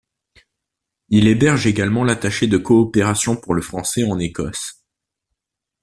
[1.09, 4.81] Il héberge également l'attaché de coopération pour le français en Écosse.